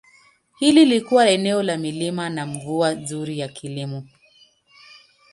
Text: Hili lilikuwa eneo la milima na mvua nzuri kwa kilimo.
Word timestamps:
Hili 0.59 0.85
lilikuwa 0.85 1.29
eneo 1.29 1.63
la 1.63 1.77
milima 1.77 2.29
na 2.29 2.45
mvua 2.45 2.91
nzuri 2.91 3.37
kwa 3.39 3.47
kilimo. 3.47 4.03